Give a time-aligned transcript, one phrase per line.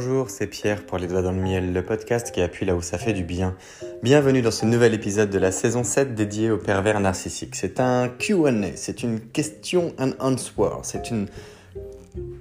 [0.00, 2.80] Bonjour, c'est Pierre pour Les Doigts dans le Miel, le podcast qui appuie là où
[2.80, 3.56] ça fait du bien.
[4.00, 7.56] Bienvenue dans ce nouvel épisode de la saison 7 dédié aux pervers narcissiques.
[7.56, 11.26] C'est un QA, c'est une question and answer, c'est une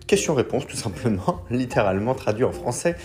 [0.06, 2.96] question-réponse tout simplement, littéralement traduit en français,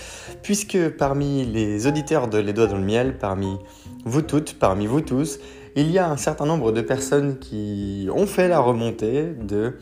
[0.43, 3.57] puisque parmi les auditeurs de Les Doigts dans le Miel, parmi
[4.05, 5.39] vous toutes, parmi vous tous,
[5.77, 9.79] il y a un certain nombre de personnes qui ont fait la remontée de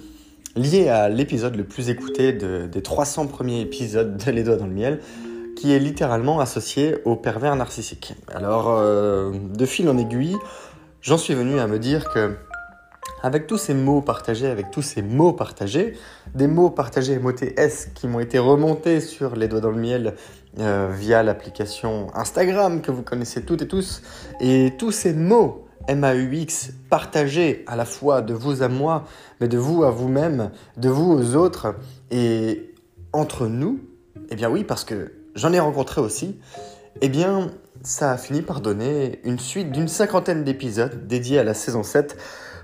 [0.56, 4.74] lié à l'épisode le plus écouté des 300 premiers épisodes de Les Doigts dans le
[4.74, 5.00] Miel,
[5.56, 8.14] qui est littéralement associé au pervers narcissique.
[8.34, 10.36] Alors, euh, de fil en aiguille,
[11.02, 12.36] j'en suis venu à me dire que,
[13.22, 15.94] avec tous ces mots partagés, avec tous ces mots partagés,
[16.34, 20.14] des mots partagés MOTS qui m'ont été remontés sur Les Doigts dans le Miel
[20.58, 24.02] euh, via l'application Instagram que vous connaissez toutes et tous,
[24.40, 29.04] et tous ces mots MAUX partagé à la fois de vous à moi,
[29.40, 31.74] mais de vous à vous-même, de vous aux autres.
[32.10, 32.74] Et
[33.12, 33.80] entre nous,
[34.30, 36.38] eh bien oui, parce que j'en ai rencontré aussi,
[37.00, 37.50] eh bien
[37.82, 42.16] ça a fini par donner une suite d'une cinquantaine d'épisodes dédiés à la saison 7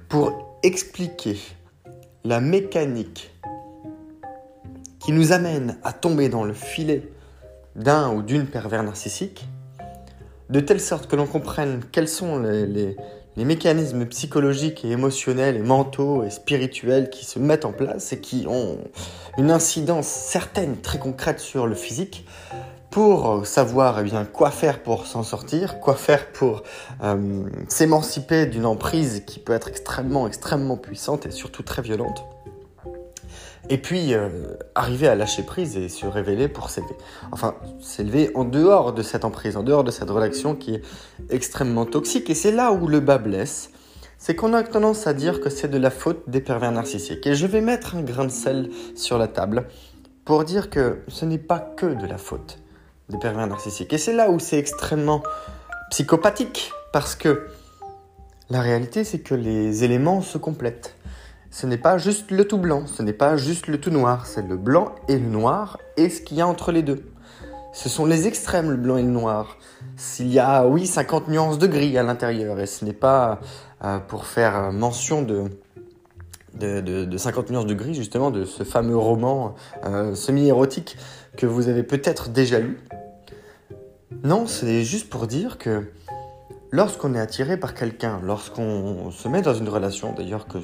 [0.08, 1.38] pour expliquer
[2.24, 3.32] la mécanique
[5.00, 7.10] qui nous amène à tomber dans le filet
[7.76, 9.46] d'un ou d'une pervers narcissique
[10.50, 12.96] de telle sorte que l'on comprenne quels sont les,
[13.36, 18.46] mécanismes psychologiques et émotionnels et mentaux et spirituels qui se mettent en place et qui
[18.48, 18.78] ont
[19.38, 22.26] une incidence certaine, très concrète sur le physique,
[22.90, 26.62] pour savoir eh bien, quoi faire pour s'en sortir, quoi faire pour
[27.02, 32.24] euh, s'émanciper d'une emprise qui peut être extrêmement, extrêmement puissante et surtout très violente.
[33.68, 34.28] Et puis, euh,
[34.74, 36.94] arriver à lâcher prise et se révéler pour s'élever.
[37.32, 40.82] Enfin, s'élever en dehors de cette emprise, en dehors de cette relation qui est
[41.30, 42.30] extrêmement toxique.
[42.30, 43.70] Et c'est là où le bas blesse.
[44.18, 47.26] C'est qu'on a tendance à dire que c'est de la faute des pervers narcissiques.
[47.26, 49.66] Et je vais mettre un grain de sel sur la table
[50.24, 52.58] pour dire que ce n'est pas que de la faute
[53.08, 53.92] des pervers narcissiques.
[53.92, 55.22] Et c'est là où c'est extrêmement
[55.90, 56.72] psychopathique.
[56.92, 57.46] Parce que
[58.48, 60.95] la réalité, c'est que les éléments se complètent
[61.56, 64.46] ce n'est pas juste le tout blanc, ce n'est pas juste le tout noir, c'est
[64.46, 67.02] le blanc et le noir et ce qu'il y a entre les deux.
[67.72, 69.56] Ce sont les extrêmes, le blanc et le noir.
[69.96, 73.40] S'il y a, oui, 50 nuances de gris à l'intérieur, et ce n'est pas
[73.82, 75.44] euh, pour faire mention de,
[76.52, 79.54] de, 50 nuances de gris, justement, de ce fameux roman
[79.86, 80.98] euh, semi-érotique
[81.38, 82.78] que vous avez peut-être déjà lu.
[84.24, 85.84] Non, c'est juste pour dire que
[86.72, 90.58] Lorsqu'on est attiré par quelqu'un, lorsqu'on se met dans une relation, d'ailleurs que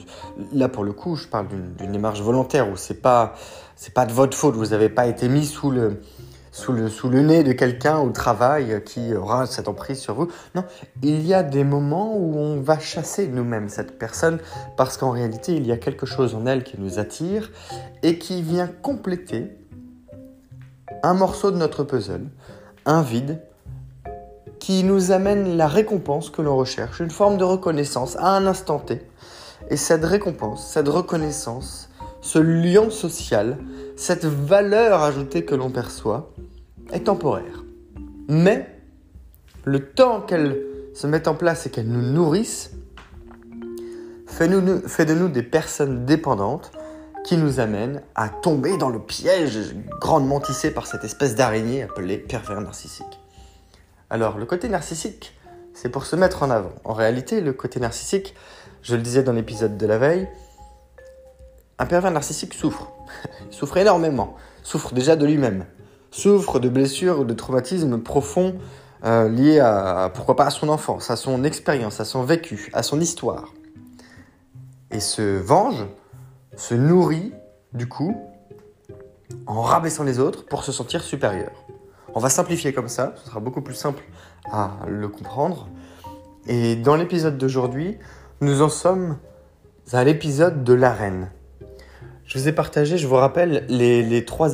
[0.52, 3.34] là pour le coup je parle d'une démarche volontaire où c'est pas
[3.76, 6.00] c'est pas de votre faute, vous n'avez pas été mis sous le
[6.50, 10.28] sous le, sous le nez de quelqu'un au travail qui aura cette emprise sur vous.
[10.54, 10.64] Non,
[11.02, 14.38] il y a des moments où on va chasser nous-mêmes cette personne
[14.76, 17.50] parce qu'en réalité il y a quelque chose en elle qui nous attire
[18.02, 19.56] et qui vient compléter
[21.02, 22.26] un morceau de notre puzzle,
[22.86, 23.40] un vide
[24.62, 28.78] qui nous amène la récompense que l'on recherche, une forme de reconnaissance à un instant
[28.78, 29.02] T.
[29.70, 31.90] Et cette récompense, cette reconnaissance,
[32.20, 33.58] ce lien social,
[33.96, 36.30] cette valeur ajoutée que l'on perçoit,
[36.92, 37.64] est temporaire.
[38.28, 38.78] Mais
[39.64, 40.62] le temps qu'elle
[40.94, 42.70] se met en place et qu'elle nous nourrisse,
[44.28, 44.48] fait,
[44.86, 46.70] fait de nous des personnes dépendantes
[47.24, 52.18] qui nous amènent à tomber dans le piège grandement tissé par cette espèce d'araignée appelée
[52.18, 53.21] pervers narcissique.
[54.12, 55.34] Alors, le côté narcissique,
[55.72, 56.74] c'est pour se mettre en avant.
[56.84, 58.34] En réalité, le côté narcissique,
[58.82, 60.28] je le disais dans l'épisode de la veille,
[61.78, 62.92] un pervers narcissique souffre.
[63.50, 64.36] Il souffre énormément.
[64.62, 65.64] Souffre déjà de lui-même.
[66.10, 68.58] Souffre de blessures ou de traumatismes profonds
[69.06, 72.82] euh, liés à, pourquoi pas, à son enfance, à son expérience, à son vécu, à
[72.82, 73.54] son histoire.
[74.90, 75.86] Et se venge,
[76.54, 77.32] se nourrit,
[77.72, 78.14] du coup,
[79.46, 81.61] en rabaissant les autres pour se sentir supérieur.
[82.14, 84.02] On va simplifier comme ça, ce sera beaucoup plus simple
[84.50, 85.68] à le comprendre.
[86.46, 87.98] Et dans l'épisode d'aujourd'hui,
[88.42, 89.16] nous en sommes
[89.92, 91.30] à l'épisode de l'arène.
[92.26, 94.50] Je vous ai partagé, je vous rappelle, les, trois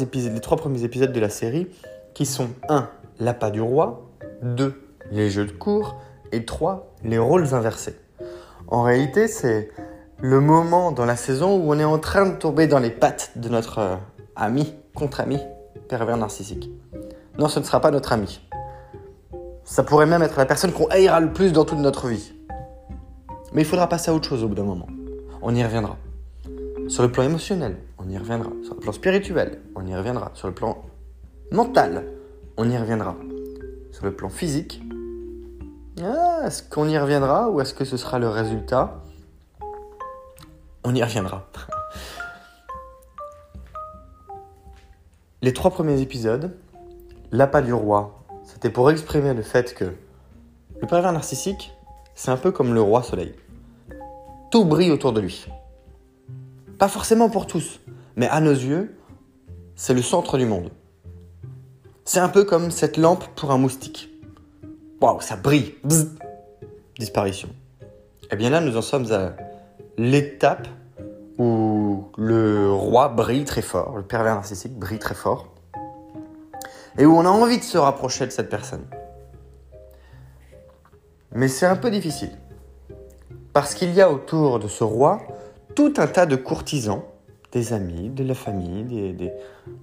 [0.57, 1.69] premiers épisodes de la série
[2.15, 2.89] qui sont 1.
[3.19, 4.09] L'appât du roi,
[4.43, 4.81] 2.
[5.11, 6.01] Les jeux de cours
[6.31, 6.95] et 3.
[7.03, 7.97] Les rôles inversés.
[8.69, 9.71] En réalité, c'est
[10.21, 13.33] le moment dans la saison où on est en train de tomber dans les pattes
[13.37, 13.97] de notre euh,
[14.37, 15.39] ami, contre-ami,
[15.89, 16.71] pervers narcissique
[17.39, 18.41] non, ce ne sera pas notre ami.
[19.63, 22.33] Ça pourrait même être la personne qu'on haïra le plus dans toute notre vie.
[23.53, 24.89] Mais il faudra passer à autre chose au bout d'un moment.
[25.41, 25.97] On y reviendra.
[26.89, 28.51] Sur le plan émotionnel, on y reviendra.
[28.65, 30.33] Sur le plan spirituel, on y reviendra.
[30.35, 30.83] Sur le plan
[31.53, 32.07] mental,
[32.57, 33.15] on y reviendra.
[33.93, 34.83] Sur le plan physique,
[36.03, 39.01] ah, est-ce qu'on y reviendra ou est-ce que ce sera le résultat?
[40.83, 41.47] On y reviendra.
[45.43, 46.57] Les trois premiers épisodes
[47.33, 49.95] l'appât du roi, c'était pour exprimer le fait que
[50.81, 51.73] le pervers narcissique,
[52.15, 53.35] c'est un peu comme le roi soleil.
[54.51, 55.47] Tout brille autour de lui.
[56.79, 57.81] Pas forcément pour tous,
[58.17, 58.97] mais à nos yeux,
[59.77, 60.71] c'est le centre du monde.
[62.05, 64.09] C'est un peu comme cette lampe pour un moustique.
[65.01, 65.75] Waouh, ça brille.
[66.99, 67.49] Disparition.
[68.31, 69.33] Eh bien là, nous en sommes à
[69.97, 70.67] l'étape
[71.39, 75.49] où le roi brille très fort, le pervers narcissique brille très fort,
[76.99, 78.85] et où on a envie de se rapprocher de cette personne.
[81.33, 82.31] Mais c'est un peu difficile.
[83.53, 85.23] Parce qu'il y a autour de ce roi
[85.75, 87.03] tout un tas de courtisans,
[87.53, 88.85] des amis, de la famille,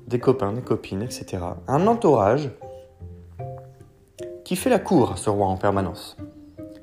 [0.07, 1.37] des, copains, des copines, etc.
[1.67, 2.51] Un entourage
[4.43, 6.17] qui fait la cour à ce roi en permanence.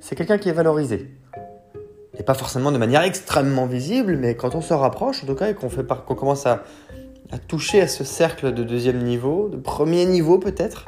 [0.00, 1.14] C'est quelqu'un qui est valorisé.
[2.18, 5.50] Et pas forcément de manière extrêmement visible, mais quand on se rapproche, en tout cas,
[5.50, 6.62] et qu'on qu'on commence à,
[7.48, 10.86] toucher à ce cercle de deuxième niveau, de premier niveau peut-être,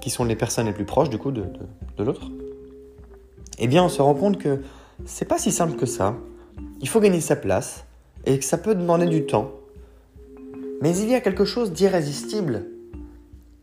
[0.00, 1.44] qui sont les personnes les plus proches du coup de,
[1.96, 2.30] de l'autre,
[3.58, 4.62] eh bien on se rend compte que
[5.04, 6.16] c'est pas si simple que ça.
[6.80, 7.84] Il faut gagner sa place
[8.24, 9.52] et que ça peut demander du temps.
[10.80, 12.66] Mais il y a quelque chose d'irrésistible.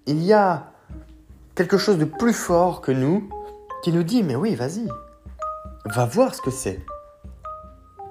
[0.05, 0.71] Il y a
[1.55, 3.29] quelque chose de plus fort que nous
[3.83, 4.87] qui nous dit mais oui, vas-y.
[5.85, 6.79] Va voir ce que c'est.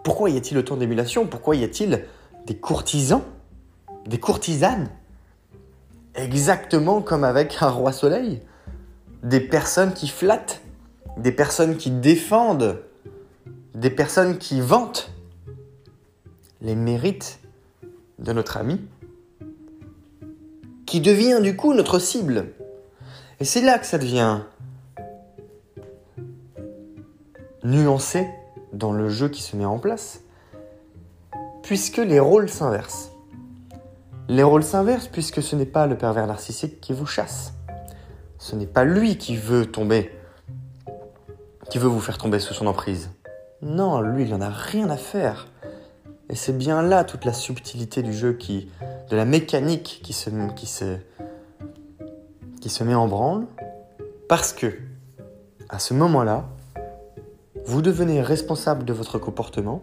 [0.05, 1.26] Pourquoi y a-t-il autant d'émulation?
[1.26, 2.05] Pourquoi y a-t-il
[2.46, 3.22] des courtisans?
[4.06, 4.88] Des courtisanes
[6.14, 8.40] Exactement comme avec un roi soleil.
[9.22, 10.60] Des personnes qui flattent
[11.16, 12.82] des personnes qui défendent,
[13.74, 15.10] des personnes qui vantent
[16.60, 17.38] les mérites
[18.18, 18.80] de notre ami,
[20.86, 22.52] qui devient du coup notre cible.
[23.40, 24.40] Et c'est là que ça devient
[27.62, 28.28] nuancé
[28.72, 30.20] dans le jeu qui se met en place,
[31.62, 33.13] puisque les rôles s'inversent.
[34.28, 37.54] Les rôles s'inversent puisque ce n'est pas le pervers narcissique qui vous chasse.
[38.38, 40.10] Ce n'est pas lui qui veut tomber
[41.74, 43.10] qui veut vous faire tomber sous son emprise.
[43.60, 45.48] Non, lui, il n'en a rien à faire.
[46.28, 48.70] Et c'est bien là toute la subtilité du jeu, qui,
[49.10, 50.96] de la mécanique qui se, qui, se,
[52.60, 53.46] qui se met en branle.
[54.28, 54.72] Parce que,
[55.68, 56.44] à ce moment-là,
[57.66, 59.82] vous devenez responsable de votre comportement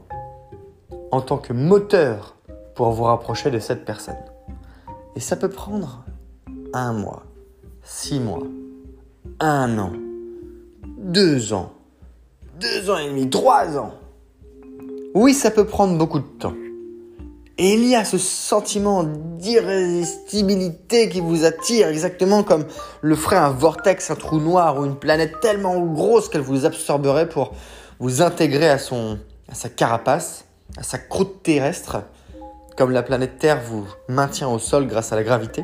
[1.11, 2.37] en tant que moteur
[2.75, 4.15] pour vous rapprocher de cette personne.
[5.15, 6.03] Et ça peut prendre
[6.73, 7.23] un mois,
[7.83, 8.43] six mois,
[9.39, 9.93] un an,
[10.97, 11.73] deux ans,
[12.59, 13.93] deux ans et demi, trois ans.
[15.13, 16.53] Oui, ça peut prendre beaucoup de temps.
[17.57, 22.65] Et il y a ce sentiment d'irrésistibilité qui vous attire, exactement comme
[23.01, 27.27] le ferait un vortex, un trou noir ou une planète tellement grosse qu'elle vous absorberait
[27.27, 27.53] pour
[27.99, 29.19] vous intégrer à, son,
[29.49, 30.45] à sa carapace,
[30.77, 32.03] à sa croûte terrestre,
[32.77, 35.63] comme la planète Terre vous maintient au sol grâce à la gravité.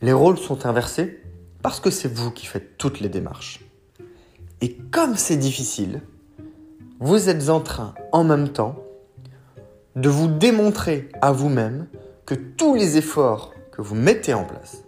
[0.00, 1.22] Les rôles sont inversés
[1.62, 3.60] parce que c'est vous qui faites toutes les démarches.
[4.60, 6.02] Et comme c'est difficile,
[7.00, 8.76] vous êtes en train, en même temps,
[9.96, 11.86] de vous démontrer à vous-même
[12.26, 14.84] que tous les efforts que vous mettez en place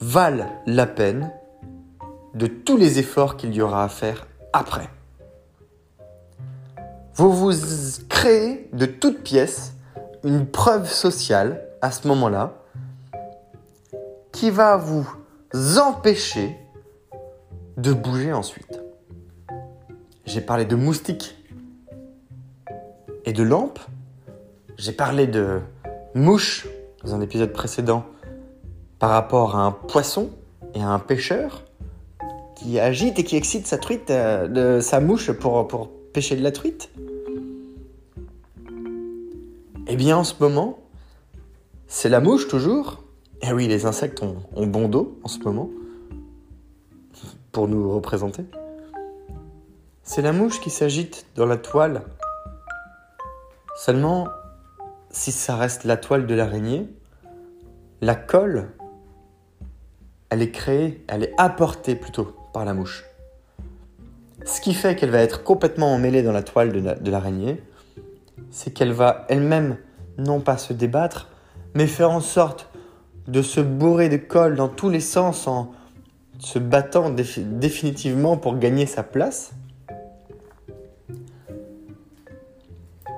[0.00, 1.32] valent la peine
[2.34, 4.88] de tous les efforts qu'il y aura à faire après.
[7.14, 7.52] Vous vous
[8.08, 9.74] créez de toutes pièces
[10.24, 12.54] une preuve sociale à ce moment-là
[14.32, 15.06] qui va vous
[15.78, 16.56] empêcher
[17.76, 18.80] de bouger ensuite.
[20.24, 21.36] J'ai parlé de moustiques
[23.24, 23.80] et de lampes.
[24.76, 25.60] J'ai parlé de
[26.14, 26.68] mouches
[27.02, 28.04] dans un épisode précédent
[28.98, 30.30] par rapport à un poisson
[30.74, 31.64] et à un pêcheur
[32.54, 36.42] qui agite et qui excite sa truite, euh, de sa mouche pour, pour pêcher de
[36.42, 36.90] la truite.
[39.86, 40.78] Eh bien en ce moment,
[41.86, 43.02] c'est la mouche toujours
[43.42, 45.70] eh oui, les insectes ont, bon dos en ce moment
[47.52, 48.44] pour nous représenter.
[50.02, 52.02] C'est la mouche qui s'agite dans la toile.
[53.76, 54.28] Seulement,
[55.10, 56.86] si ça reste la toile de l'araignée,
[58.02, 58.68] la colle,
[60.28, 63.04] elle est créée, elle est apportée plutôt par la mouche.
[64.44, 67.62] Ce qui fait qu'elle va être complètement emmêlée dans la toile de l'araignée,
[68.50, 69.76] c'est qu'elle va elle-même
[70.18, 71.28] non pas se débattre,
[71.74, 72.68] mais faire en sorte
[73.28, 75.72] de se bourrer de colle dans tous les sens en
[76.38, 79.52] se battant définitivement pour gagner sa place,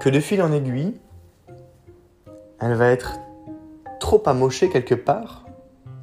[0.00, 0.94] que de fil en aiguille,
[2.60, 3.18] elle va être
[4.00, 5.46] trop amochée quelque part,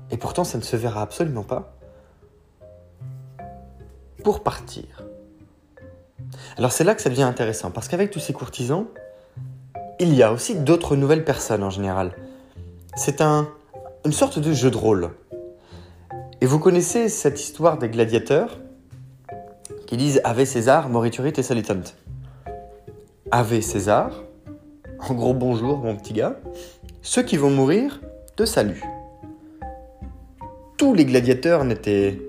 [0.10, 1.76] et pourtant ça ne se verra absolument pas,
[4.24, 5.04] pour partir.
[6.60, 8.88] Alors c'est là que ça devient intéressant, parce qu'avec tous ces courtisans,
[9.98, 12.12] il y a aussi d'autres nouvelles personnes en général.
[12.98, 13.48] C'est un,
[14.04, 15.12] une sorte de jeu de rôle.
[16.42, 18.60] Et vous connaissez cette histoire des gladiateurs
[19.88, 21.80] qui disent Ave César, moriturit et salutant.
[23.32, 24.12] Ave César,
[25.00, 26.42] en gros bonjour mon petit gars,
[27.02, 28.02] ceux qui vont mourir
[28.36, 28.84] te saluent.
[30.76, 32.20] Tous les gladiateurs n'étaient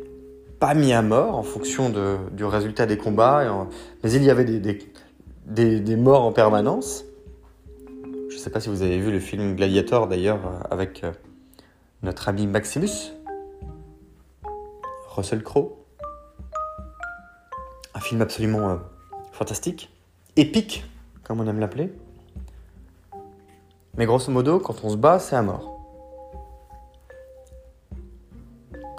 [0.60, 3.66] pas mis à mort en fonction du résultat des combats,
[4.04, 7.04] mais il y avait des, morts en permanence.
[8.28, 10.40] Je ne sais pas si vous avez vu le film Gladiator d'ailleurs
[10.70, 11.12] avec euh,
[12.02, 13.12] notre ami Maximus,
[15.08, 15.72] Russell Crowe.
[17.94, 18.76] Un film absolument euh,
[19.32, 19.90] fantastique,
[20.36, 20.84] épique,
[21.24, 21.90] comme on aime l'appeler.
[23.96, 25.79] Mais grosso modo, quand on se bat, c'est à mort.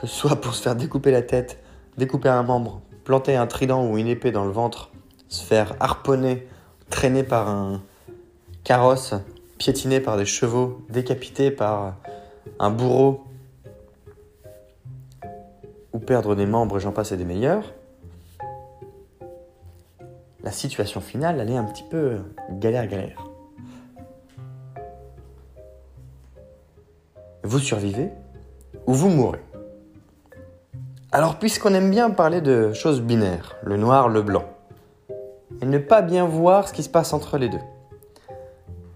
[0.02, 1.60] Que soit pour se faire découper la tête,
[1.96, 4.90] découper un membre, planter un trident ou une épée dans le ventre,
[5.28, 6.48] se faire harponner,
[6.90, 7.84] traîner par un
[8.64, 9.14] carrosse,
[9.60, 11.98] piétiné par des chevaux, décapité par
[12.58, 13.26] un bourreau,
[15.94, 17.72] ou perdre des membres, j'en passe et des meilleurs,
[20.44, 22.18] la situation finale, elle est un petit peu
[22.50, 23.30] galère-galère.
[27.44, 28.10] Vous survivez
[28.88, 29.51] ou vous mourrez.
[31.14, 34.46] Alors puisqu'on aime bien parler de choses binaires, le noir, le blanc,
[35.62, 37.60] et ne pas bien voir ce qui se passe entre les deux,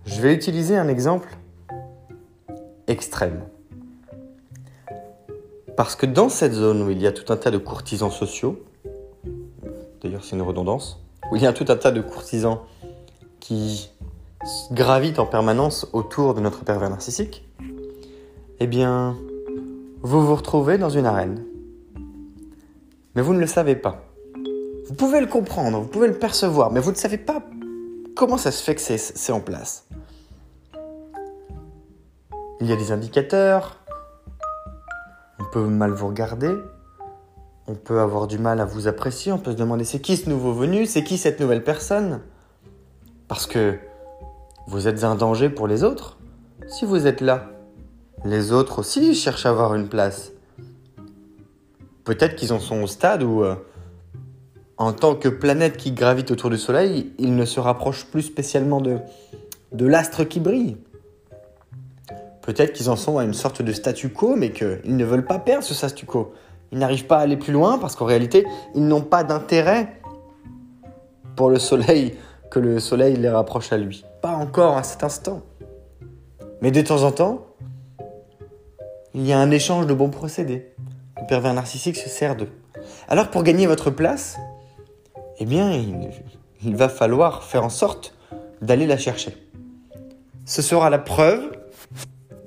[0.05, 1.27] je vais utiliser un exemple
[2.87, 3.41] extrême.
[5.75, 8.63] Parce que dans cette zone où il y a tout un tas de courtisans sociaux,
[10.01, 11.03] d'ailleurs c'est une redondance,
[11.33, 12.59] où il y a tout un tas de courtisans
[13.41, 13.91] qui
[14.71, 17.45] gravitent en permanence autour de notre pervers narcissique,
[18.61, 19.17] eh bien,
[20.01, 21.43] vous vous retrouvez dans une arène
[23.15, 24.03] mais vous ne le savez pas.
[24.87, 27.41] Vous pouvez le comprendre, vous pouvez le percevoir, mais vous ne savez pas
[28.15, 29.87] comment ça se fait que c'est en place.
[32.61, 33.79] Il y a des indicateurs,
[35.39, 36.53] on peut mal vous regarder,
[37.67, 40.29] on peut avoir du mal à vous apprécier, on peut se demander c'est qui ce
[40.29, 42.21] nouveau venu, c'est qui cette nouvelle personne?
[43.27, 43.77] Parce que
[44.67, 46.17] vous êtes un danger pour les autres.
[46.67, 47.49] Si vous êtes là,
[48.23, 50.31] les autres aussi cherchent à avoir une place
[52.05, 53.55] peut-être qu'ils en sont au stade où, euh,
[54.77, 58.79] en tant que planète qui gravite autour du Soleil, ils ne se rapprochent plus spécialement
[58.79, 58.99] de,
[59.73, 60.77] de l'astre qui brille.
[62.41, 65.39] Peut-être qu'ils en sont à une sorte de statu quo, mais qu'ils ne veulent pas
[65.39, 66.33] perdre ce statu quo.
[66.71, 68.45] Ils n'arrivent pas à aller plus loin parce qu'en réalité,
[68.75, 69.99] ils n'ont pas d'intérêt
[71.35, 72.15] pour le Soleil
[72.51, 74.05] que le Soleil les rapproche à lui.
[74.21, 75.41] Pas encore à cet instant.
[76.61, 77.47] Mais de temps en temps,
[79.15, 80.74] il y a un échange de bons procédés
[81.25, 82.51] le pervers narcissique se sert d'eux.
[83.07, 84.37] Alors pour gagner votre place,
[85.39, 88.15] eh bien, il, va falloir faire en sorte
[88.61, 89.35] d'aller la chercher.
[90.45, 91.51] Ce sera la preuve,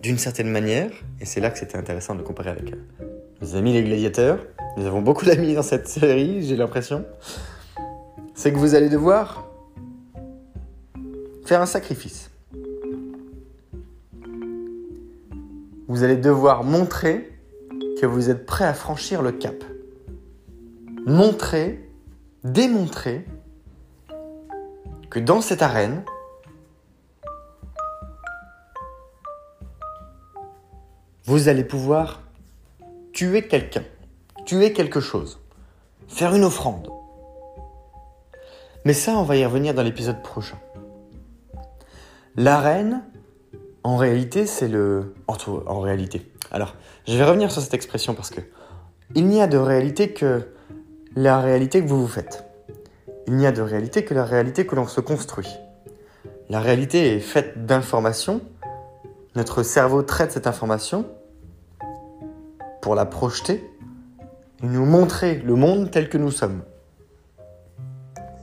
[0.00, 2.73] d'une certaine manière, et c'est là que c'était intéressant de comparer avec
[3.42, 4.38] nos amis les gladiateurs.
[4.76, 7.04] Nous avons beaucoup d'amis dans cette série, j'ai l'impression.
[8.35, 9.44] C'est que vous allez devoir
[11.47, 12.30] faire un sacrifice.
[15.88, 17.38] Vous allez devoir montrer
[18.00, 19.64] que vous êtes prêt à franchir le cap.
[21.06, 21.90] Montrer,
[22.44, 23.24] démontrer
[25.10, 26.04] que dans cette arène,
[31.24, 32.22] vous allez pouvoir
[33.12, 33.84] tuer quelqu'un,
[34.44, 35.40] tuer quelque chose,
[36.06, 36.90] faire une offrande.
[38.84, 40.58] Mais ça, on va y revenir dans l'épisode prochain.
[42.36, 43.02] L'arène,
[43.82, 45.14] en réalité, c'est le...
[45.26, 46.74] En réalité, alors,
[47.06, 48.40] je vais revenir sur cette expression parce que
[49.14, 50.48] il n'y a de réalité que
[51.16, 52.44] la réalité que vous vous faites.
[53.26, 55.48] Il n'y a de réalité que la réalité que l'on se construit.
[56.48, 58.40] La réalité est faite d'informations.
[59.34, 61.06] Notre cerveau traite cette information
[62.80, 63.62] pour la projeter
[64.62, 66.62] et nous montrer le monde tel que nous sommes.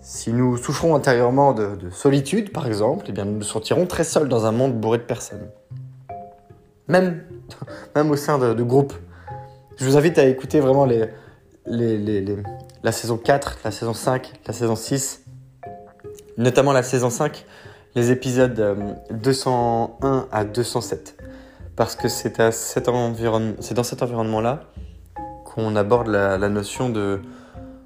[0.01, 4.29] Si nous souffrons intérieurement de, solitude, par exemple, eh bien nous nous sentirons très seuls
[4.29, 5.50] dans un monde bourré de personnes.
[6.88, 7.24] Même
[7.96, 8.94] même au sein de, groupes.
[9.78, 10.88] Je vous invite à écouter vraiment
[11.66, 15.24] la saison 4, la saison 5, la saison 6,
[16.38, 17.46] notamment la saison 5,
[17.96, 18.78] les épisodes
[19.12, 21.18] 201 euh, à 207.
[21.75, 24.64] Parce que c'est dans cet environnement-là
[25.44, 27.22] qu'on aborde la, notion de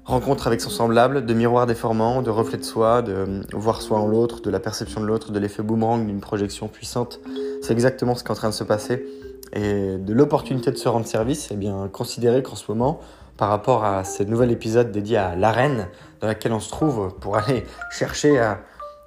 [0.04, 3.98] rencontre avec son semblable, de miroir déformant, de reflet de soi, de euh, voir soi
[3.98, 7.20] en l'autre, de la perception de l'autre, de l'effet boomerang d'une projection puissante.
[7.62, 9.04] C'est exactement ce qui est en train de se passer
[9.52, 13.00] et de l'opportunité de se rendre service, eh bien, considérez qu'en ce moment,
[13.36, 15.88] par rapport à ce nouvel épisode dédié à l'arène
[16.20, 18.60] dans laquelle on se trouve pour aller chercher à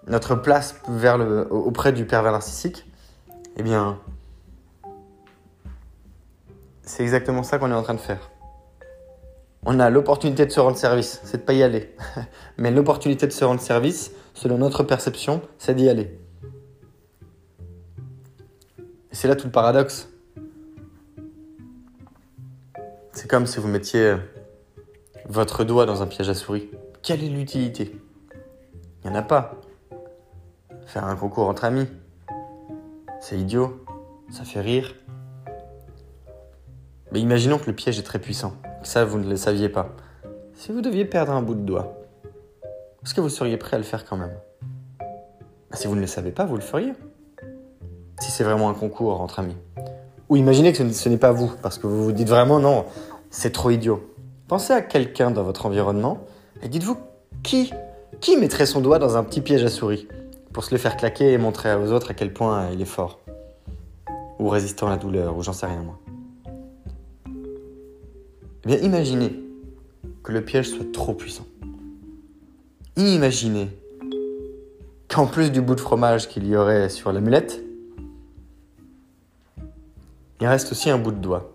[0.08, 0.76] notre place
[1.50, 2.86] auprès du pervers narcissique,
[3.56, 4.00] eh bien,
[6.82, 8.33] c'est exactement ça qu'on est en train de faire.
[9.65, 11.96] On a l'opportunité de se rendre service, c'est de pas y aller.
[12.58, 16.20] Mais l'opportunité de se rendre service, selon notre perception, c'est d'y aller.
[19.12, 20.10] Et c'est là tout le paradoxe.
[23.13, 24.15] C'est comme si vous mettiez
[25.29, 26.70] votre doigt dans un piège à souris.
[27.01, 27.96] Quelle est l'utilité?
[29.03, 29.62] Il n'y en a pas.
[30.86, 31.88] Faire un concours entre amis,
[33.22, 33.86] c'est idiot,
[34.29, 34.93] ça fait rire.
[37.13, 38.53] Mais imaginons que le piège est très puissant.
[38.84, 39.90] Ça, vous ne le saviez pas.
[40.54, 41.98] Si vous deviez perdre un bout de doigt,
[43.04, 44.34] est-ce que vous seriez prêt à le faire quand même?
[45.00, 46.94] Bah, Si vous ne le savez pas, vous le feriez.
[48.20, 49.58] Si c'est vraiment un concours entre amis.
[50.30, 52.86] Ou imaginez que ce n'est pas vous, parce que vous vous dites vraiment non,
[53.30, 54.10] c'est trop idiot.
[54.48, 56.20] Pensez à quelqu'un dans votre environnement
[56.62, 56.98] et dites-vous
[57.42, 57.74] qui,
[58.20, 60.08] qui mettrait son doigt dans un petit piège à souris
[60.52, 63.20] pour se le faire claquer et montrer aux autres à quel point il est fort?
[64.40, 66.00] Ou résistant à la douleur, ou j'en sais rien moi.
[68.65, 69.43] Bien, imaginez
[70.24, 71.46] que le piège soit trop puissant.
[72.96, 73.70] Imaginez
[75.10, 77.62] qu'en plus du bout de fromage qu'il y aurait sur l'amulette,
[80.39, 81.51] il reste aussi un bout de doigt.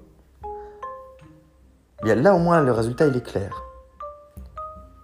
[2.03, 3.63] Bien là au moins le résultat est clair.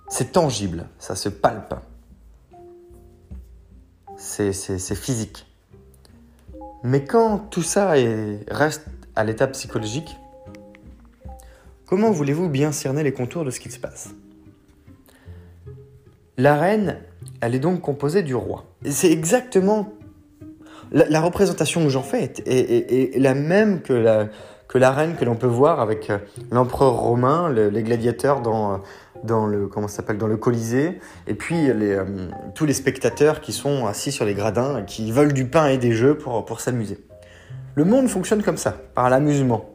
[0.09, 1.75] C'est tangible, ça se palpe.
[4.17, 5.47] C'est physique.
[6.83, 10.17] Mais quand tout ça est, reste à l'état psychologique,
[11.95, 14.17] Comment voulez-vous bien cerner les contours de ce qui se passe?
[16.37, 16.99] La reine,
[17.41, 18.65] elle est donc composée du roi.
[18.85, 19.93] C'est exactement
[20.91, 24.27] la, représentation que j'en fais est, la même que la,
[24.67, 26.19] que reine que l'on peut voir avec euh,
[26.51, 28.81] l'empereur romain, les gladiateurs dans,
[29.23, 30.99] dans le comment s'appelle dans le Colisée,
[31.29, 32.05] et puis euh,
[32.57, 35.93] tous les spectateurs qui sont assis sur les gradins qui veulent du pain et des
[35.93, 36.99] jeux pour, pour s'amuser.
[37.77, 39.74] Le monde fonctionne comme ça, par l'amusement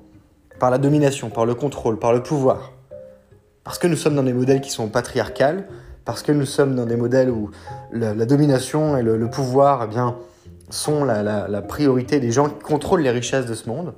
[0.60, 2.74] par la domination, par le contrôle, par le pouvoir.
[3.64, 5.68] Parce que nous sommes dans des modèles qui sont patriarcales,
[6.06, 7.52] parce que nous sommes dans des modèles où
[7.92, 10.16] la, domination et le, pouvoir eh bien,
[10.70, 13.94] sont la, priorité des gens qui contrôlent les richesses de ce monde.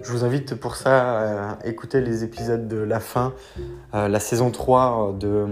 [0.00, 3.32] Je vous invite pour ça à écouter les épisodes de la fin,
[3.94, 5.46] euh, la saison 3 de,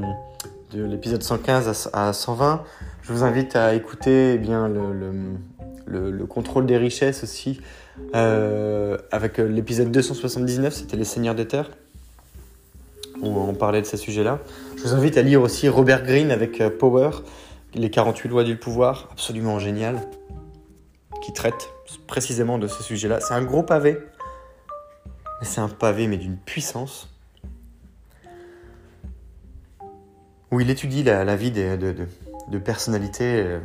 [0.73, 2.63] de l'épisode 115 à, 120.
[3.03, 5.13] Je vous invite à écouter eh bien, le,
[6.29, 7.61] contrôle des richesses aussi
[8.15, 11.71] euh, avec euh, l'épisode 279, c'était Les Seigneurs des Terres,
[13.21, 14.41] où on parlait de ces sujets-là.
[14.77, 17.11] Je vous invite à lire aussi Robert Greene avec euh, Power,
[17.75, 20.01] les 48 lois du pouvoir, absolument génial,
[21.23, 21.71] qui traite
[22.07, 23.21] précisément de ce sujet-là.
[23.21, 23.99] C'est un gros pavé,
[25.41, 27.09] mais c'est un pavé, mais d'une puissance.
[30.51, 33.59] Où il étudie la, vie de personnalités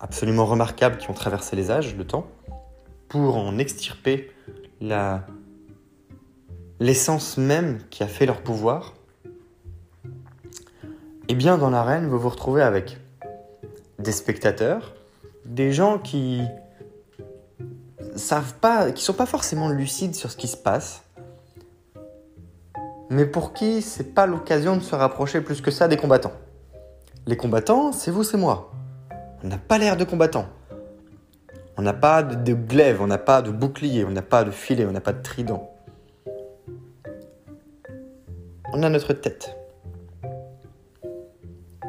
[0.00, 2.26] absolument remarquables qui ont traversé les âges, le temps
[3.08, 4.30] pour en extirper
[6.80, 8.94] l'essence même qui a fait leur pouvoir,
[11.28, 12.98] eh bien dans l'arène, vous vous retrouvez avec
[13.98, 14.94] des spectateurs,
[15.44, 16.42] des gens qui
[18.16, 21.02] savent pas, qui sont pas forcément lucides sur ce qui se passe,
[23.10, 26.32] mais pour qui c'est pas l'occasion de se rapprocher plus que ça des combattants.
[27.26, 28.72] Les combattants, c'est vous, c'est moi.
[29.44, 30.46] On n'a pas l'air de combattants.
[31.76, 34.86] On n'a pas de, glaive, on n'a pas de bouclier, on n'a pas de filet,
[34.86, 35.70] on n'a pas de trident.
[38.72, 39.54] On a notre tête.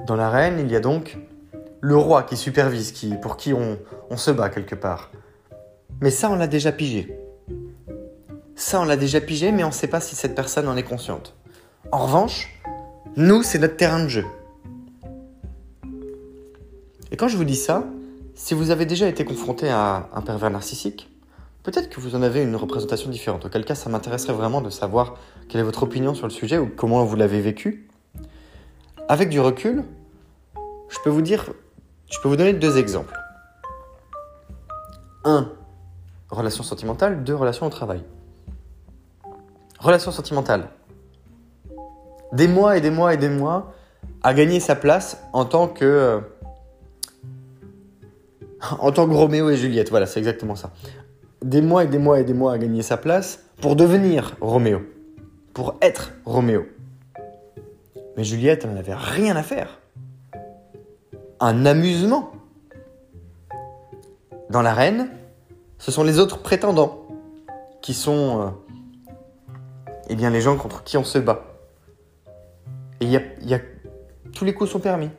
[0.05, 1.17] Dans l'arène, il y a donc
[1.79, 5.11] le roi qui supervise, qui, pour qui on, on se bat quelque part.
[6.01, 7.17] Mais ça, on l'a déjà pigé.
[8.55, 10.83] Ça, on l'a déjà pigé, mais on ne sait pas si cette personne en est
[10.83, 11.33] consciente.
[11.93, 12.49] En revanche,
[13.15, 14.25] nous, c'est notre terrain de jeu.
[17.11, 17.85] Et quand je vous dis ça,
[18.33, 21.09] si vous avez déjà été confronté à un pervers narcissique,
[21.63, 23.45] peut-être que vous en avez une représentation différente.
[23.45, 26.67] Auquel cas, ça m'intéresserait vraiment de savoir quelle est votre opinion sur le sujet ou
[26.67, 27.87] comment vous l'avez vécu.
[29.07, 29.83] Avec du recul,
[30.89, 31.51] je peux vous dire,
[32.09, 33.15] je peux vous donner deux exemples.
[35.23, 35.49] Un,
[36.29, 37.23] relation sentimentale.
[37.23, 38.03] Deux, relation au travail.
[39.79, 40.69] Relation sentimentale.
[42.31, 43.73] Des mois et des mois et des mois
[44.23, 46.19] à gagner sa place en tant que euh,
[48.79, 50.71] en tant que Roméo et Juliette, voilà, c'est exactement ça.
[51.43, 54.81] Des mois et des mois et des mois à gagner sa place pour devenir Roméo,
[55.53, 56.65] pour être Roméo.
[58.17, 59.79] Mais Juliette, elle n'avait rien à faire.
[61.39, 62.31] Un amusement.
[64.49, 65.09] Dans l'arène,
[65.79, 67.07] ce sont les autres prétendants
[67.81, 68.49] qui sont euh,
[70.07, 71.43] eh bien, les gens contre qui on se bat.
[73.01, 73.59] Et y a,
[74.33, 75.09] tous les coups sont permis.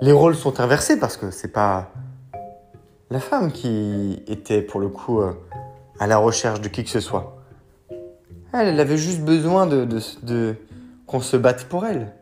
[0.00, 1.90] Les rôles sont inversés parce que c'est pas
[3.10, 5.32] la femme qui était pour le coup euh,
[5.98, 7.36] à la recherche de qui que ce soit.
[8.52, 10.56] Elle, avait juste besoin de
[11.06, 12.12] qu'on se batte pour elle.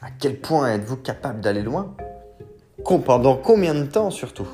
[0.00, 1.94] À quel point êtes-vous capable d'aller loin?
[2.84, 4.48] Pendant combien de temps surtout?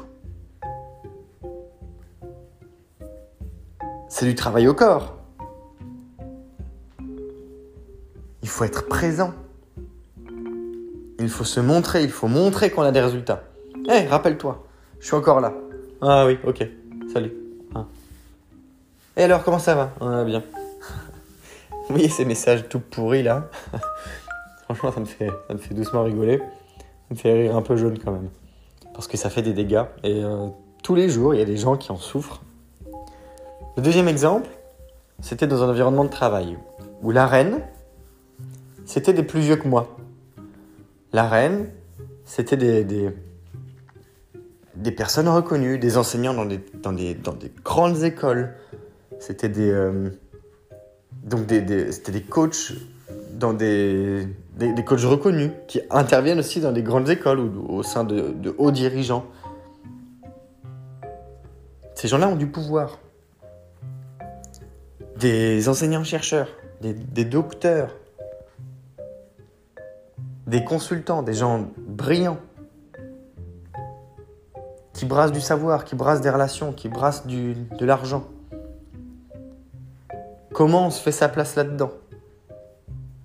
[4.08, 5.16] C'est du travail au corps.
[8.42, 9.32] Il faut être présent.
[11.20, 13.42] Il faut se montrer, il faut montrer qu'on a des résultats.
[13.88, 14.64] Hé, rappelle-toi,
[15.00, 15.52] je suis encore là.
[16.00, 16.64] Ah oui, ok,
[17.12, 17.32] salut.
[17.74, 17.86] Ah.
[19.16, 19.90] Et alors, comment ça va?
[20.00, 20.44] Ah, Bien.
[21.70, 23.50] Vous voyez ces messages tout pourris là
[24.64, 26.38] Franchement, ça me, fait, ça me fait doucement rigoler.
[26.38, 28.28] Ça me fait rire un peu jaune quand même.
[28.92, 29.84] Parce que ça fait des dégâts.
[30.04, 30.48] Et euh,
[30.82, 32.42] tous les jours, il y a des gens qui en souffrent.
[33.76, 34.48] Le deuxième exemple,
[35.20, 36.58] c'était dans un environnement de travail
[37.02, 37.60] où la reine,
[38.84, 39.96] c'était des plus vieux que moi.
[41.12, 41.70] La reine,
[42.24, 43.10] c'était des,
[44.92, 46.44] personnes reconnues, des enseignants dans
[46.92, 47.12] des,
[47.64, 48.54] grandes écoles.
[49.18, 50.10] C'était des, euh,
[51.24, 52.74] donc des, des coachs
[53.32, 58.04] dans des, des, coachs reconnus qui interviennent aussi dans des grandes écoles ou au sein
[58.04, 59.24] de, hauts dirigeants.
[61.94, 62.98] Ces gens-là ont du pouvoir.
[65.16, 66.48] Des enseignants-chercheurs,
[66.80, 67.97] des docteurs,
[70.48, 72.38] des consultants, des gens brillants,
[74.94, 78.26] qui brassent du savoir, qui brassent des relations, qui brassent de l'argent.
[80.54, 81.90] Comment on se fait sa place là-dedans?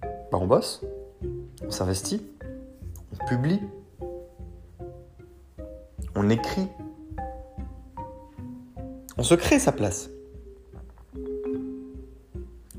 [0.03, 0.81] Ben, On bosse,
[1.65, 2.21] on s'investit,
[3.13, 3.61] on publie,
[6.15, 6.67] on écrit,
[9.17, 10.09] on se crée sa place.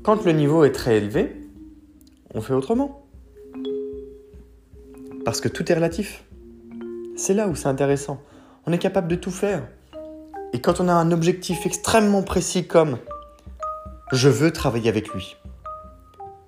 [0.03, 1.35] Quand le niveau est très élevé,
[2.35, 3.04] on fait autrement.
[5.25, 6.23] Parce que tout est relatif.
[7.17, 8.21] C'est là où c'est intéressant.
[8.67, 9.67] On est capable de tout faire.
[10.53, 12.99] Et quand on a un objectif extrêmement précis comme
[14.11, 15.35] je veux travailler avec lui,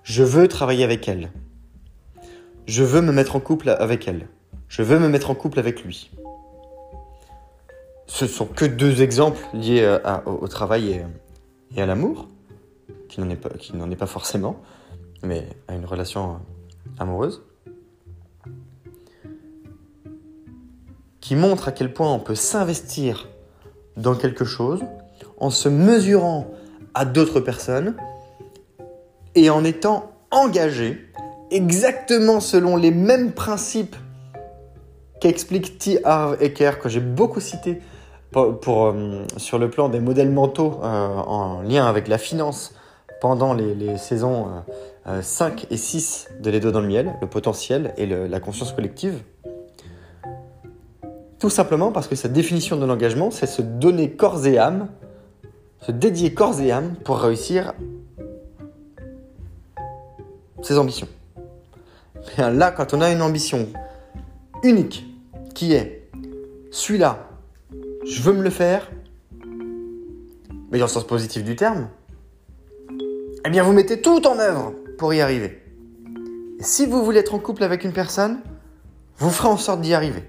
[0.04, 1.32] je veux travailler avec elle,
[2.68, 4.28] je veux me mettre en couple avec elle,
[4.70, 6.12] je veux me mettre en couple avec lui.
[8.06, 11.04] Ce sont que deux exemples liés euh, au, travail
[11.76, 12.28] et, à l'amour,
[13.10, 14.62] qui n'en est, est, pas forcément,
[15.24, 16.36] mais à une relation euh,
[17.00, 17.44] amoureuse.
[21.28, 23.28] Qui montre à quel point on peut s'investir
[23.98, 24.86] dans quelque chose
[25.40, 26.48] en se mesurant
[26.94, 27.96] à d'autres personnes
[29.36, 31.06] et en étant engagé
[31.52, 33.98] exactement selon les mêmes principes
[35.20, 36.00] qu'explique T.
[36.06, 37.82] Harv Eker, que j'ai beaucoup cité
[38.32, 42.74] pour, euh, sur le plan des modèles mentaux euh, en lien avec la finance
[43.20, 44.48] pendant les, saisons
[45.22, 48.72] 5 euh, et 6 de Les Deux dans le Miel, le potentiel et la conscience
[48.72, 49.24] collective.
[51.40, 54.90] Tout simplement parce que sa définition de l'engagement, c'est se donner corps et âme,
[55.82, 57.74] se dédier corps et âme pour réussir
[60.64, 61.08] ses ambitions.
[62.38, 63.68] là, quand on a une ambition
[64.64, 65.06] unique,
[65.54, 66.10] qui est
[66.72, 67.30] celui-là,
[68.06, 68.92] je veux me le faire,
[70.72, 71.90] mais dans le sens positif du terme,
[73.46, 75.64] eh bien vous mettez tout en œuvre pour y arriver.
[76.60, 78.40] Et si vous voulez être en couple avec une personne,
[79.18, 80.24] vous ferez en sorte d'y arriver.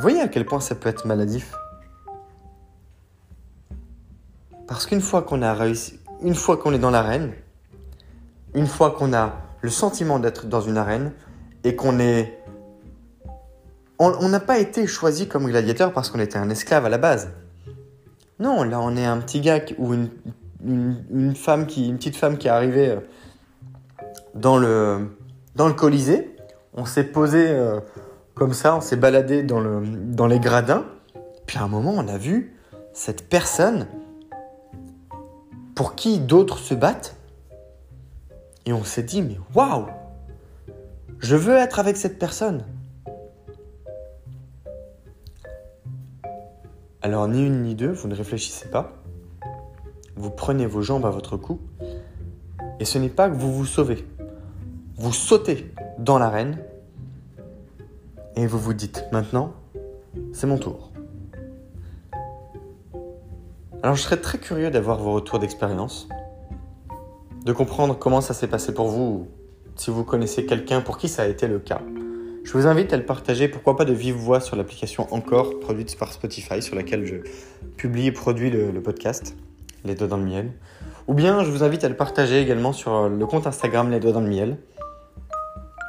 [0.00, 1.52] Voyez à quel point ça peut être maladif?
[4.66, 7.32] Parce qu'une fois qu'on a réussi, une fois qu'on est dans l'arène,
[8.54, 11.12] une fois qu'on a le sentiment d'être dans une arène
[11.64, 12.38] et qu'on est...
[13.98, 17.28] On n'a pas été choisi comme gladiateur parce qu'on était un esclave à la base.
[18.38, 20.08] Non, là on est un petit gars ou une,
[21.34, 23.00] petite femme qui est arrivée euh,
[24.34, 25.10] dans le,
[25.56, 26.34] dans le Colisée.
[26.72, 27.80] On s'est posé euh,
[28.40, 30.86] comme ça, on s'est baladé dans, le, dans les gradins.
[31.44, 32.56] Puis à un moment, on a vu
[32.94, 33.86] cette personne
[35.74, 37.16] pour qui d'autres se battent.
[38.64, 39.88] Et on s'est dit, mais waouh
[41.18, 42.64] Je veux être avec cette personne.
[47.02, 49.02] Alors ni une ni deux, vous ne réfléchissez pas.
[50.16, 51.60] Vous prenez vos jambes à votre cou.
[52.78, 54.02] Et ce n'est pas que vous vous sauvez.
[54.96, 56.56] Vous sautez dans l'arène
[58.40, 59.52] et vous vous dites maintenant,
[60.32, 60.90] c'est mon tour.
[63.82, 66.08] Alors je serais très curieux d'avoir vos retours d'expérience,
[67.44, 69.28] de comprendre comment ça s'est passé pour vous,
[69.76, 71.82] si vous connaissez quelqu'un pour qui ça a été le cas.
[72.42, 75.98] Je vous invite à le partager, pourquoi pas de vive voix sur l'application Encore, produite
[75.98, 77.16] par Spotify, sur laquelle je
[77.76, 79.36] publie et produis le, le podcast,
[79.84, 80.52] Les Doigts dans le Miel.
[81.08, 84.12] Ou bien je vous invite à le partager également sur le compte Instagram Les Doigts
[84.12, 84.56] dans le Miel,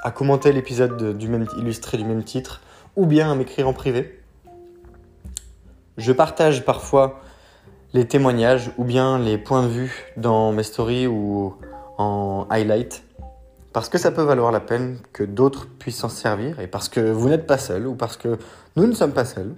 [0.03, 2.61] à commenter l'épisode du même illustré du même titre,
[2.95, 4.19] ou bien à m'écrire en privé.
[5.97, 7.21] Je partage parfois
[7.93, 11.55] les témoignages ou bien les points de vue dans mes stories ou
[11.97, 13.03] en highlight
[13.73, 16.99] parce que ça peut valoir la peine que d'autres puissent s'en servir et parce que
[16.99, 18.37] vous n'êtes pas seul ou parce que
[18.75, 19.55] nous ne sommes pas seuls.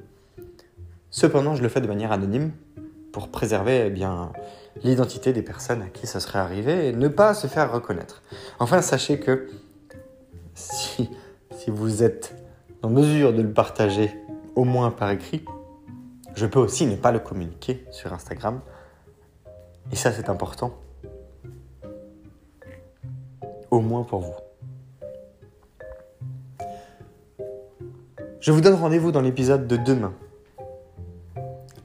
[1.10, 2.52] Cependant, je le fais de manière anonyme
[3.12, 4.32] pour préserver eh bien
[4.84, 8.24] l'identité des personnes à qui ça serait arrivé et ne pas se faire reconnaître.
[8.60, 9.48] Enfin, sachez que
[10.56, 11.10] si,
[11.68, 12.36] vous êtes
[12.82, 14.14] en mesure de le partager
[14.56, 15.44] au moins par écrit,
[16.36, 18.62] je peux aussi ne pas le communiquer sur Instagram.
[19.92, 20.74] Et ça, c'est important.
[23.72, 24.34] Au moins pour vous.
[28.40, 30.14] Je vous donne rendez-vous dans l'épisode de demain.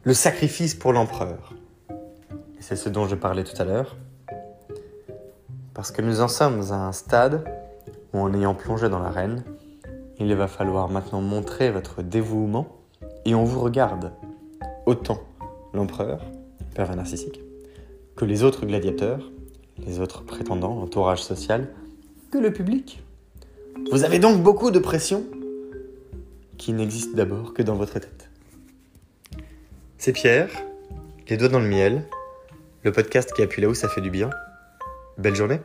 [0.03, 1.55] Le sacrifice pour l'empereur.
[2.59, 3.97] C'est ce dont je parlais tout à l'heure.
[5.73, 7.45] Parce que nous en sommes à un stade
[8.13, 9.45] en ayant plongé dans l'arène,
[10.19, 12.69] il va falloir maintenant montrer votre dévouement
[13.25, 14.13] et on vous regarde
[14.87, 15.23] autant
[15.75, 16.21] l'empereur,
[16.75, 17.41] pervers narcissique,
[18.17, 19.31] que les autres gladiateurs,
[19.87, 21.69] les autres prétendants, l'entourage social,
[22.31, 23.03] que le public.
[23.91, 25.25] Vous avez donc beaucoup de pression
[26.57, 28.29] qui n'existe d'abord que dans votre tête.
[29.99, 30.51] C'est Pierre,
[31.29, 32.05] les doigts dans le miel,
[32.83, 34.31] le podcast qui appuie là où ça fait du bien.
[35.17, 35.61] Belle journée